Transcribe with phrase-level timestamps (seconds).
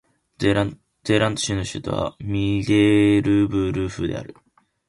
[0.39, 4.35] ゼーラント州の州都はミデルブルフである